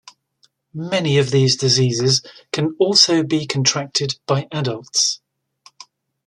Many 0.73 1.19
of 1.19 1.29
these 1.29 1.55
diseases 1.55 2.23
can 2.51 2.75
also 2.79 3.21
be 3.21 3.45
contracted 3.45 4.17
by 4.25 4.47
adults. 4.51 5.21